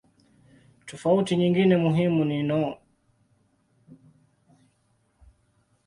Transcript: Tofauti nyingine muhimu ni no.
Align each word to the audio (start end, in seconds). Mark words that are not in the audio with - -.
Tofauti 0.85 1.35
nyingine 1.37 1.77
muhimu 1.77 2.25
ni 2.25 2.43
no. 2.43 2.77